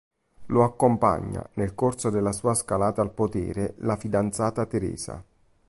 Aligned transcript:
Lo 0.47 0.63
accompagna, 0.63 1.47
nel 1.53 1.75
corso 1.75 2.09
della 2.09 2.31
sua 2.31 2.55
scalata 2.55 3.03
al 3.03 3.11
potere, 3.11 3.75
la 3.81 3.97
fidanzata 3.97 4.65
Teresa. 4.65 5.23